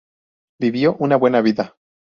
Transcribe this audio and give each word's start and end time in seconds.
Vivió 0.59 0.95
una 0.95 1.15
buena 1.15 1.41
vida. 1.41 1.75